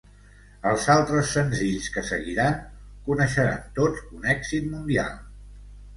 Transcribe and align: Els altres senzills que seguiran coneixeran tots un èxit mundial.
Els 0.69 0.85
altres 0.93 1.27
senzills 1.33 1.89
que 1.97 2.03
seguiran 2.09 2.57
coneixeran 3.11 3.61
tots 3.79 4.03
un 4.21 4.29
èxit 4.37 4.71
mundial. 4.75 5.13